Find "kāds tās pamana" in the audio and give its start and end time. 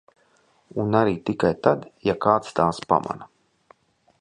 2.27-3.29